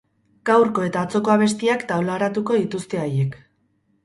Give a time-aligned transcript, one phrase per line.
[0.49, 3.39] Gaurko eta atzoko abestiak taularatuko dituzte haiek.